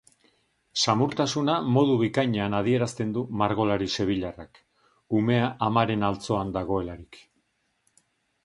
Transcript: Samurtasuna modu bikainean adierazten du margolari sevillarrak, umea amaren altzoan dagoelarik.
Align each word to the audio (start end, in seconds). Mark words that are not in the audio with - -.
Samurtasuna 0.83 1.57
modu 1.75 1.97
bikainean 1.99 2.55
adierazten 2.61 3.11
du 3.17 3.23
margolari 3.43 3.91
sevillarrak, 3.97 4.63
umea 5.21 5.53
amaren 5.69 6.07
altzoan 6.09 6.57
dagoelarik. 6.61 7.25